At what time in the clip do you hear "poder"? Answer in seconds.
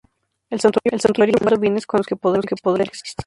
2.15-2.81